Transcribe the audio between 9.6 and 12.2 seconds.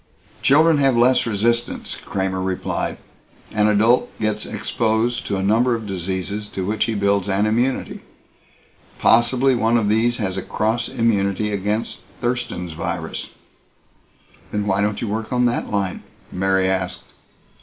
of these has a cross immunity against